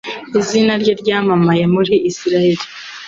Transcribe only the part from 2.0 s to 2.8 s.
Israheli